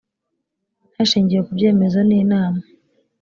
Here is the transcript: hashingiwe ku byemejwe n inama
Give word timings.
hashingiwe 0.95 1.41
ku 1.45 1.51
byemejwe 1.57 2.01
n 2.05 2.11
inama 2.21 2.61